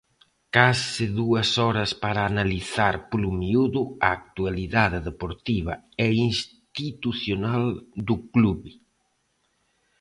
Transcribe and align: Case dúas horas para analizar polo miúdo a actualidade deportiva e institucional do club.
Case 0.55 1.03
dúas 1.19 1.49
horas 1.63 1.91
para 2.03 2.21
analizar 2.31 2.95
polo 3.09 3.29
miúdo 3.41 3.81
a 4.05 4.07
actualidade 4.19 4.97
deportiva 5.09 5.73
e 6.05 6.07
institucional 6.31 7.63
do 8.07 8.15
club. 8.33 8.61